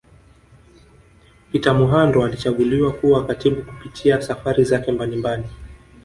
[1.51, 5.49] Peter Muhando alichaguliwa kuwa katibu Kupitia Safari zake mbalimbali